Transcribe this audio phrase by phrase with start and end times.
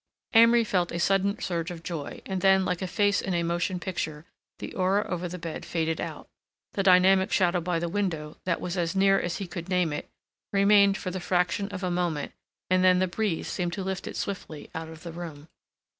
[0.33, 3.79] Amory felt a sudden surge of joy and then like a face in a motion
[3.79, 4.25] picture
[4.57, 6.27] the aura over the bed faded out;
[6.73, 10.09] the dynamic shadow by the window, that was as near as he could name it,
[10.51, 12.31] remained for the fraction of a moment
[12.67, 15.47] and then the breeze seemed to lift it swiftly out of the room.